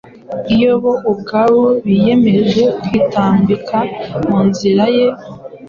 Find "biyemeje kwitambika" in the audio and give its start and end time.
1.83-3.77